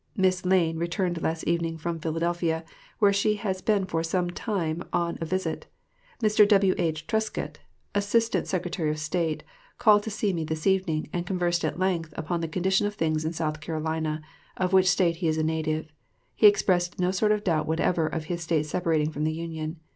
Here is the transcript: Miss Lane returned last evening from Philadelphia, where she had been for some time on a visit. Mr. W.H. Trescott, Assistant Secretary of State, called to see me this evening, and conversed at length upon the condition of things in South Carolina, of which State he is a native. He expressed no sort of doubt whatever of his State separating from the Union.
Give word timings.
Miss 0.17 0.43
Lane 0.47 0.79
returned 0.79 1.21
last 1.21 1.43
evening 1.43 1.77
from 1.77 1.99
Philadelphia, 1.99 2.65
where 2.97 3.13
she 3.13 3.35
had 3.35 3.63
been 3.65 3.85
for 3.85 4.01
some 4.03 4.31
time 4.31 4.81
on 4.91 5.19
a 5.21 5.25
visit. 5.27 5.67
Mr. 6.23 6.47
W.H. 6.47 7.05
Trescott, 7.05 7.59
Assistant 7.93 8.47
Secretary 8.47 8.89
of 8.89 8.97
State, 8.97 9.43
called 9.77 10.01
to 10.01 10.09
see 10.09 10.33
me 10.33 10.43
this 10.43 10.65
evening, 10.65 11.07
and 11.13 11.27
conversed 11.27 11.63
at 11.63 11.77
length 11.77 12.15
upon 12.17 12.41
the 12.41 12.47
condition 12.47 12.87
of 12.87 12.95
things 12.95 13.23
in 13.25 13.33
South 13.33 13.61
Carolina, 13.61 14.23
of 14.57 14.73
which 14.73 14.89
State 14.89 15.17
he 15.17 15.27
is 15.27 15.37
a 15.37 15.43
native. 15.43 15.91
He 16.33 16.47
expressed 16.47 16.99
no 16.99 17.11
sort 17.11 17.31
of 17.31 17.43
doubt 17.43 17.67
whatever 17.67 18.07
of 18.07 18.23
his 18.25 18.41
State 18.41 18.65
separating 18.65 19.11
from 19.11 19.23
the 19.23 19.33
Union. 19.33 19.75